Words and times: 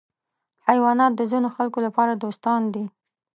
حیوانات 0.67 1.11
د 1.15 1.21
ځینو 1.31 1.49
خلکو 1.55 1.79
لپاره 1.87 2.13
دوستان 2.23 2.61
دي. 2.73 2.83